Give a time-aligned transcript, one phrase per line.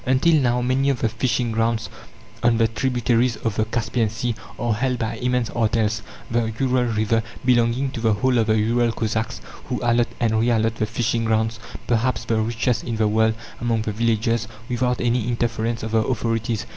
[0.03, 1.87] Until now, many of the fishing grounds
[2.41, 7.21] on the tributaries of the Caspian Sea are held by immense artels, the Ural river
[7.45, 11.23] belonging to the whole of the Ural Cossacks, who allot and re allot the fishing
[11.25, 15.99] grounds perhaps the richest in the world among the villages, without any interference of the
[15.99, 16.65] authorities.